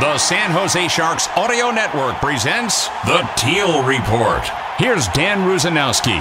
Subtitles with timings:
[0.00, 4.42] The San Jose Sharks Audio Network presents the Teal Report.
[4.78, 6.16] Here's Dan Rusanowsky.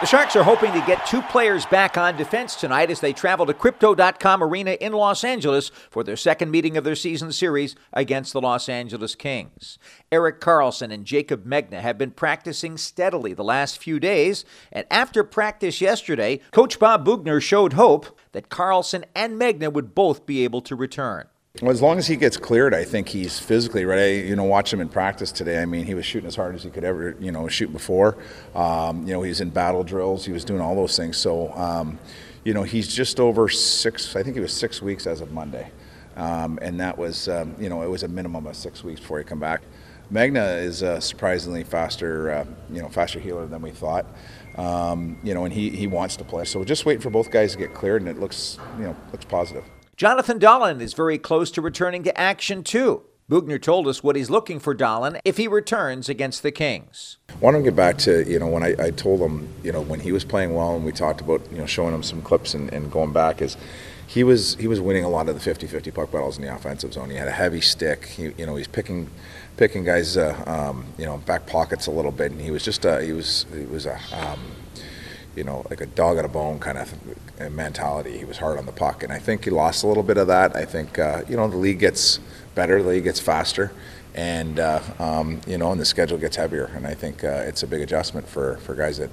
[0.00, 3.44] The Sharks are hoping to get two players back on defense tonight as they travel
[3.44, 8.32] to Crypto.com Arena in Los Angeles for their second meeting of their season series against
[8.32, 9.78] the Los Angeles Kings.
[10.10, 15.22] Erik Karlsson and Jacob Megna have been practicing steadily the last few days, and after
[15.22, 20.62] practice yesterday, Coach Bob Boughner showed hope that Karlsson and Megna would both be able
[20.62, 21.26] to return.
[21.60, 24.26] Well, as long as he gets cleared, I think he's physically ready.
[24.26, 25.60] You know, watch him in practice today.
[25.60, 28.16] I mean, he was shooting as hard as he could ever, you know, shoot before.
[28.54, 30.24] Um, you know, he was in battle drills.
[30.24, 31.18] He was doing all those things.
[31.18, 31.98] So, um,
[32.42, 34.16] you know, he's just over six.
[34.16, 35.70] I think he was six weeks as of Monday,
[36.16, 39.18] um, and that was, um, you know, it was a minimum of six weeks before
[39.18, 39.60] he come back.
[40.10, 44.06] Megna is a surprisingly faster, uh, you know, faster healer than we thought.
[44.56, 46.44] Um, you know, and he, he wants to play.
[46.44, 48.96] So we're just waiting for both guys to get cleared, and it looks, you know,
[49.12, 49.64] looks positive.
[50.02, 53.02] Jonathan Dahlen is very close to returning to action, too.
[53.30, 57.18] Boughner told us what he's looking for Dahlen if he returns against the Kings.
[57.40, 60.00] Want to get back to, you know, when I, I, told him, you know, when
[60.00, 62.72] he was playing well and we talked about, you know, showing him some clips and,
[62.72, 63.56] and going back is
[64.08, 66.92] he was he was winning a lot of the 50-50 puck battles in the offensive
[66.92, 67.08] zone.
[67.08, 68.06] He had a heavy stick.
[68.06, 69.08] He, you know, he's picking
[69.56, 72.84] picking guys, uh, um, you know, back pockets a little bit, and he was just,
[72.84, 74.40] uh, he was, he was a, um,
[75.34, 76.92] you know, like a dog on a bone kind of
[77.50, 78.18] mentality.
[78.18, 80.26] He was hard on the puck, and I think he lost a little bit of
[80.26, 80.54] that.
[80.54, 82.20] I think uh, you know the league gets
[82.54, 83.72] better, the league gets faster,
[84.14, 86.70] and uh, um, you know, and the schedule gets heavier.
[86.74, 89.10] And I think uh, it's a big adjustment for for guys that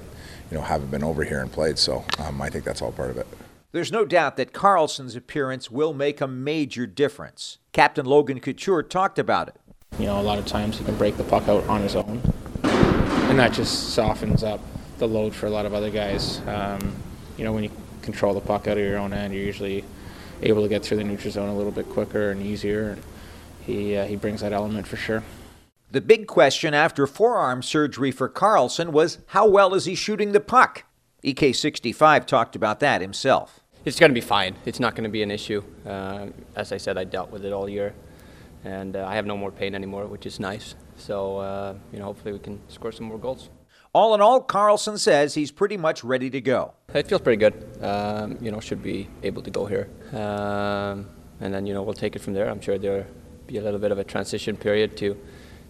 [0.50, 1.78] you know haven't been over here and played.
[1.78, 3.26] So um, I think that's all part of it.
[3.72, 7.58] There's no doubt that Karlsson's appearance will make a major difference.
[7.72, 9.54] Captain Logan Couture talked about it.
[9.98, 12.20] You know, a lot of times he can break the puck out on his own,
[12.64, 14.60] and that just softens up
[15.00, 16.40] the load for a lot of other guys.
[16.46, 16.94] Um,
[17.36, 17.70] you know, when you
[18.02, 19.84] control the puck out of your own end, you're usually
[20.42, 22.96] able to get through the neutral zone a little bit quicker and easier.
[23.66, 25.22] He uh, he brings that element for sure.
[25.90, 30.40] The big question after forearm surgery for Karlsson was how well is he shooting the
[30.40, 30.84] puck?
[31.24, 33.60] EK65 talked about that himself.
[33.84, 34.54] It's going to be fine.
[34.66, 35.62] It's not going to be an issue.
[35.86, 37.94] Uh, as I said, I dealt with it all year,
[38.64, 40.74] and uh, I have no more pain anymore, which is nice.
[40.96, 43.48] So, uh, you know, hopefully we can score some more goals.
[43.92, 46.74] All in all, Karlsson says he's pretty much ready to go.
[46.94, 47.84] It feels pretty good.
[47.84, 49.88] Um, you know, should be able to go here.
[50.12, 51.08] Um,
[51.40, 52.48] and then, you know, we'll take it from there.
[52.48, 53.06] I'm sure there'll
[53.48, 55.16] be a little bit of a transition period to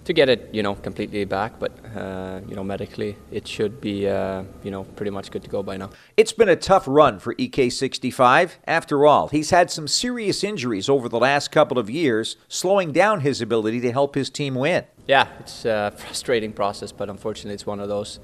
[0.02, 1.58] to get it, you know, completely back.
[1.58, 5.50] But uh, you know, medically, it should be, uh, you know, pretty much good to
[5.50, 5.90] go by now.
[6.16, 8.52] It's been a tough run for EK65.
[8.66, 13.20] After all, he's had some serious injuries over the last couple of years, slowing down
[13.20, 14.84] his ability to help his team win.
[15.10, 18.20] Yeah, it's a frustrating process, but unfortunately, it's one of those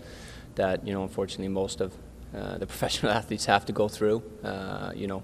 [0.55, 1.93] that you know, unfortunately, most of
[2.35, 4.23] uh, the professional athletes have to go through.
[4.45, 5.23] Uh, you know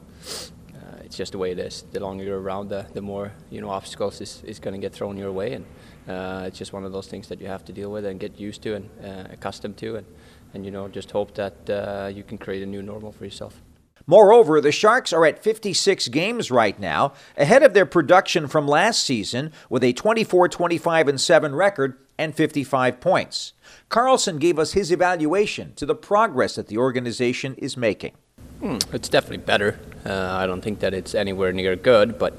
[1.13, 1.85] it's just the way it is.
[1.93, 4.95] The longer you're around, the, the more you know obstacles is, is going to get
[4.95, 5.67] thrown your way, and
[6.09, 8.41] uh, it's just one of those things that you have to deal with and get
[8.41, 10.07] used to and uh, accustomed to, and,
[10.55, 13.61] and you know just hope that uh, you can create a new normal for yourself.
[14.07, 19.05] Moreover, the Sharks are at 56 games right now, ahead of their production from last
[19.05, 23.53] season with a 24 25 and 7 record and 55 points.
[23.91, 28.13] Karlsson gave us his evaluation to the progress that the organization is making.
[28.61, 29.79] Hmm, it's definitely better.
[30.07, 32.35] Uh, I don't think that it's anywhere near good, but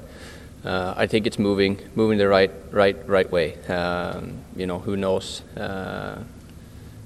[0.64, 3.62] uh, I think it's moving moving the right right right way.
[3.66, 6.22] Um, you know, who knows uh,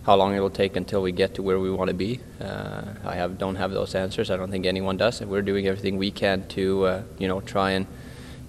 [0.09, 2.19] how long it will take until we get to where we want to be.
[2.41, 4.31] Uh, I have don't have those answers.
[4.31, 7.43] I don't think anyone does, and we're doing everything we can to uh, you know
[7.43, 7.87] try and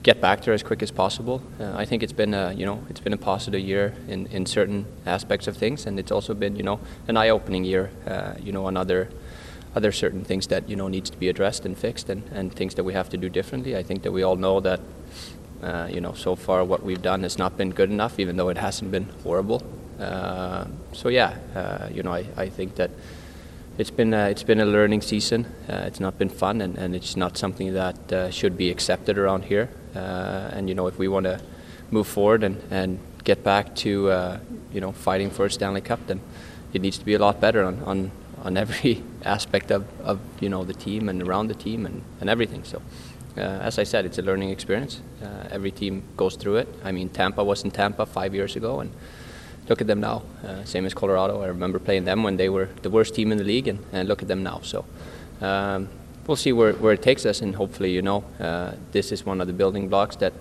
[0.01, 1.41] get back there as quick as possible.
[1.59, 4.45] Uh, I think it's been a you know it's been a positive year in, in
[4.45, 6.79] certain aspects of things, and it's also been you know
[7.09, 7.91] an eye-opening year.
[8.41, 9.09] you know, another
[9.75, 12.53] are there certain things that you know needs to be addressed and fixed and, and
[12.53, 13.75] things that we have to do differently?
[13.75, 14.79] I think that we all know that
[15.61, 18.47] uh, you know so far what we've done has not been good enough, even though
[18.47, 19.61] it hasn't been horrible.
[19.99, 22.91] Uh, so yeah, uh, you know I, I think that
[23.77, 25.45] it's been a, it's been a learning season.
[25.67, 29.17] Uh, it's not been fun, and, and it's not something that uh, should be accepted
[29.17, 29.69] around here.
[29.95, 31.41] Uh, and you know if we want to
[31.91, 34.39] move forward and, and get back to
[34.71, 36.21] you know fighting for a Stanley Cup, then
[36.73, 38.11] it needs to be a lot better on, on
[38.43, 42.29] on every aspect of, of you know the team and around the team and, and
[42.29, 42.63] everything.
[42.63, 42.81] So
[43.37, 45.01] uh, as I said, it's a learning experience.
[45.23, 46.67] Uh, every team goes through it.
[46.83, 48.91] I mean, Tampa was in Tampa five years ago, and
[49.69, 50.23] look at them now.
[50.43, 51.41] Uh, same as Colorado.
[51.41, 54.09] I remember playing them when they were the worst team in the league, and, and
[54.09, 54.59] look at them now.
[54.63, 54.85] So
[55.41, 55.89] um,
[56.27, 59.39] we'll see where, where it takes us, and hopefully, you know, uh, this is one
[59.41, 60.33] of the building blocks that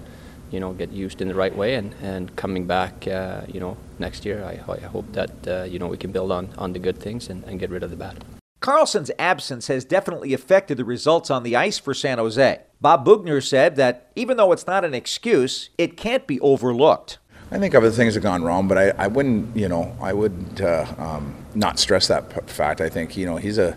[0.50, 3.76] you know get used in the right way, and, and coming back, uh, you know,
[3.98, 6.78] next year, I, I hope that uh, you know we can build on on the
[6.78, 8.24] good things and, and get rid of the bad.
[8.60, 12.60] Karlsson's absence has definitely affected the results on the ice for San Jose.
[12.80, 17.18] Bob Boughner said that even though it's not an excuse, it can't be overlooked.
[17.50, 20.60] I think other things have gone wrong, but I, I wouldn't, you know, I would
[20.60, 22.80] uh, um, not stress that fact.
[22.80, 23.76] I think, you know, he's a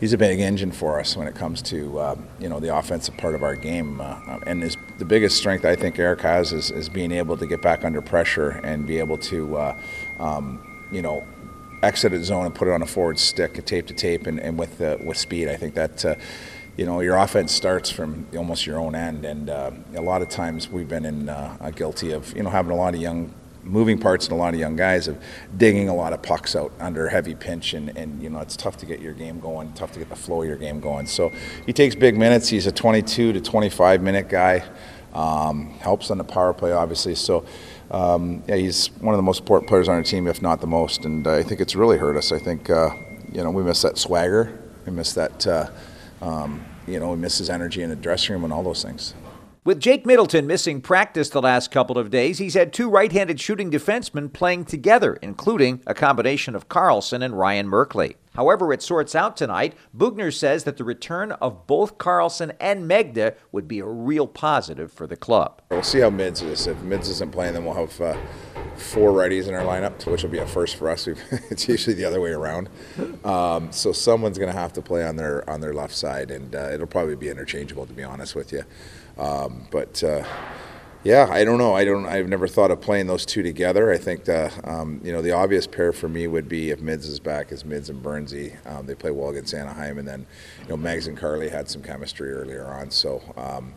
[0.00, 3.16] he's a big engine for us when it comes to, um, you know, the offensive
[3.16, 4.00] part of our game.
[4.00, 7.46] Uh, and his, the biggest strength I think Erik has is, is being able to
[7.46, 9.76] get back under pressure and be able to, uh,
[10.18, 10.60] um,
[10.92, 11.24] you know,
[11.82, 14.58] exit a zone and put it on a forward stick, tape to tape, and, and
[14.58, 15.48] with uh, with speed.
[15.48, 16.14] I think that uh,
[16.76, 20.28] you know your offense starts from almost your own end, and uh, a lot of
[20.28, 23.32] times we've been in uh, guilty of you know having a lot of young
[23.66, 25.20] moving parts and a lot of young guys of
[25.56, 27.74] digging a lot of pucks out under heavy pinch.
[27.74, 30.16] And, and you know it's tough to get your game going tough to get the
[30.16, 31.06] flow of your game going.
[31.06, 31.32] So
[31.66, 32.48] he takes big minutes.
[32.48, 34.64] He's a 22 to 25 minute guy
[35.14, 37.14] um, helps on the power play obviously.
[37.14, 37.44] So
[37.90, 40.66] um, yeah, he's one of the most important players on our team, if not the
[40.66, 41.04] most.
[41.04, 42.32] And uh, I think it's really hurt us.
[42.32, 42.90] I think uh,
[43.32, 45.70] you know we miss that swagger, we miss that uh,
[46.20, 49.14] um, you know we miss his energy in the dressing room and all those things.
[49.66, 53.40] With Jake Middleton missing practice the last couple of days, he's had two right handed
[53.40, 58.14] shooting defensemen playing together, including a combination of Karlsson and Ryan Merkley.
[58.36, 63.34] However, it sorts out tonight, Boughner says that the return of both Karlsson and Megna
[63.50, 65.60] would be a real positive for the club.
[65.72, 66.68] We'll see how Mids is.
[66.68, 68.16] If Mids isn't playing, then we'll have uh,
[68.76, 71.06] four righties in our lineup, which will be a first for us.
[71.50, 72.68] it's usually the other way around.
[73.24, 76.54] Um, so someone's going to have to play on their on their left side, and
[76.54, 78.64] uh, it'll probably be interchangeable, to be honest with you.
[79.18, 80.24] Um, but uh,
[81.04, 81.74] yeah, I don't know.
[81.74, 82.04] I don't.
[82.04, 83.92] I've never thought of playing those two together.
[83.92, 87.06] I think the um, you know the obvious pair for me would be if Mids
[87.06, 88.56] is back, is Mids and Bernsey.
[88.66, 90.26] Um, they play well against Anaheim, and then
[90.62, 92.90] you know Megs and Carly had some chemistry earlier on.
[92.90, 93.74] So um,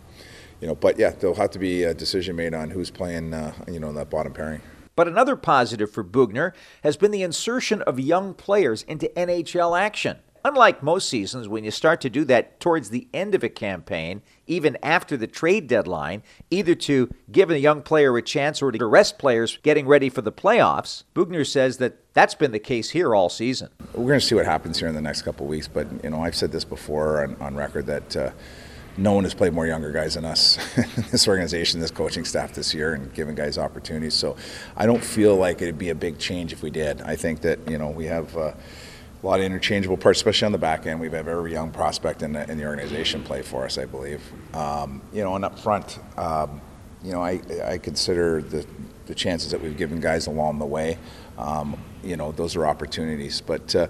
[0.59, 3.33] you know, but yeah, there'll have to be a decision made on who's playing.
[3.33, 4.61] Uh, you know, in that bottom pairing.
[4.99, 6.51] But another positive for Boughner
[6.83, 10.17] has been the insertion of young players into NHL action.
[10.43, 14.21] Unlike most seasons, when you start to do that towards the end of a campaign,
[14.45, 18.85] even after the trade deadline, either to give a young player a chance or to
[18.85, 23.15] rest players getting ready for the playoffs, Boughner says that that's been the case here
[23.15, 23.69] all season.
[23.93, 26.21] We're going to see what happens here in the next couple weeks, but you know
[26.21, 28.17] I've said this before on, on record that.
[28.17, 28.31] Uh,
[28.97, 32.53] no one has played more younger guys than us in this organization, this coaching staff
[32.53, 34.13] this year, and giving guys opportunities.
[34.13, 34.35] So
[34.75, 37.01] I don't feel like it'd be a big change if we did.
[37.01, 38.35] I think that you know we have.
[38.35, 38.53] Uh,
[39.21, 40.99] a lot of interchangeable parts, especially on the back end.
[40.99, 43.83] We have a very young prospect in the, in the organization play for us, I
[43.83, 44.21] believe.
[44.53, 46.61] Um, you know, and up front, um,
[47.03, 48.65] you know, I, I consider the,
[49.05, 50.97] the chances that we've given guys along the way,
[51.37, 53.41] um, you know, those are opportunities.
[53.41, 53.87] But, uh,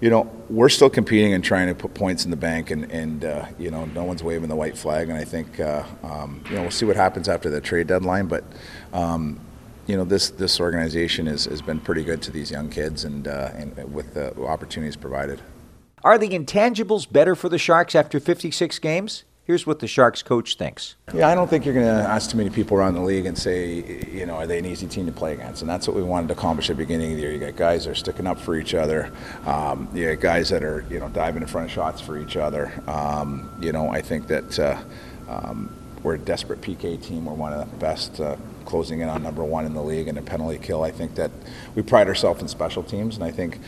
[0.00, 3.24] you know, we're still competing and trying to put points in the bank, and, and
[3.24, 5.08] uh, you know, no one's waving the white flag.
[5.08, 8.26] And I think, uh, um, you know, we'll see what happens after the trade deadline.
[8.26, 8.44] But,
[8.92, 9.40] um,
[9.86, 13.26] you know this this organization is, has been pretty good to these young kids and,
[13.26, 15.40] uh, and with the opportunities provided.
[16.04, 19.24] Are the intangibles better for the Sharks after 56 games?
[19.50, 20.94] Here's what the Sharks coach thinks.
[21.12, 23.36] Yeah, I don't think you're going to ask too many people around the league and
[23.36, 25.60] say, you know, are they an easy team to play against?
[25.60, 27.32] And that's what we wanted to accomplish at the beginning of the year.
[27.32, 29.10] You got guys that are sticking up for each other.
[29.46, 32.36] Um, you got guys that are, you know, diving in front of shots for each
[32.36, 32.72] other.
[32.86, 34.80] Um, you know, I think that uh,
[35.28, 37.24] um, we're a desperate PK team.
[37.24, 40.16] We're one of the best uh, closing in on number one in the league in
[40.16, 40.84] a penalty kill.
[40.84, 41.32] I think that
[41.74, 43.58] we pride ourselves in special teams, and I think,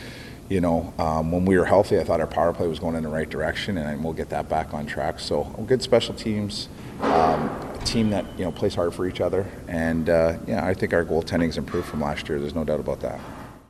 [0.49, 3.03] you know, um, when we were healthy, I thought our power play was going in
[3.03, 5.19] the right direction, and we'll get that back on track.
[5.19, 6.69] So good special teams,
[7.01, 10.73] um, a team that you know plays hard for each other, and uh, yeah, I
[10.73, 12.39] think our goaltending's improved from last year.
[12.39, 13.19] There's no doubt about that.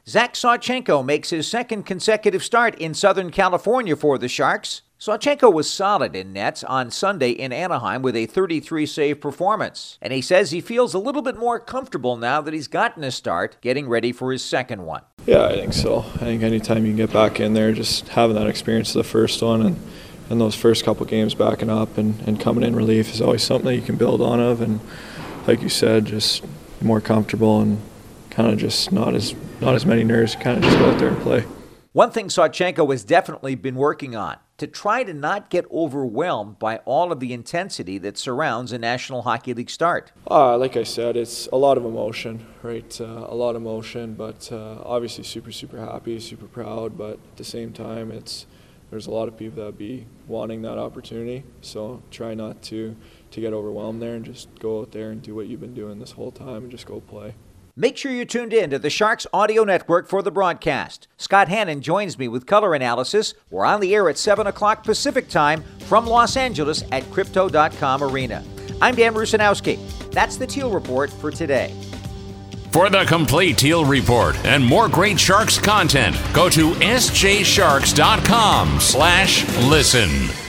[0.06, 4.82] Zach Sawchenko makes his second consecutive start in Southern California for the Sharks.
[5.00, 10.12] Sawchenko was solid in nets on Sunday in Anaheim with a 33 save performance, and
[10.12, 13.58] he says he feels a little bit more comfortable now that he's gotten a start,
[13.62, 15.04] getting ready for his second one.
[15.26, 16.00] Yeah, I think so.
[16.16, 19.10] I think anytime you can get back in there, just having that experience of the
[19.10, 19.80] first one and,
[20.30, 23.68] and those first couple games backing up and, and coming in relief is always something
[23.68, 24.60] that you can build on of.
[24.60, 24.82] And
[25.48, 26.44] like you said, just
[26.82, 27.80] more comfortable and
[28.30, 30.36] kind of just not as not as many nerves.
[30.36, 31.46] Kind of just go out there and play.
[31.94, 36.78] One thing Sawchenko has definitely been working on to try to not get overwhelmed by
[36.86, 40.14] all of the intensity that surrounds a National Hockey League start?
[40.32, 43.02] Uh, like I said, it's a lot of emotion, right?
[43.02, 46.98] Uh, a lot of emotion, but uh, obviously super, super happy, super proud.
[46.98, 48.46] But at the same time, it's
[48.90, 51.44] there's a lot of people that be wanting that opportunity.
[51.60, 52.96] So try not to
[53.32, 56.00] to get overwhelmed there and just go out there and do what you've been doing
[56.00, 57.36] this whole time and just go play.
[57.76, 61.08] Make sure you tuned in to the Sharks Audio Network for the broadcast.
[61.18, 63.34] Scott Hannan joins me with color analysis.
[63.50, 68.44] We're on the air at 7 o'clock Pacific time from Los Angeles at Crypto.com Arena.
[68.80, 69.80] I'm Dan Rusanowsky.
[70.12, 71.74] That's the Teal Report for today.
[72.70, 80.43] For the complete Teal Report and more great Sharks content, go to sjsharks.com slash listen.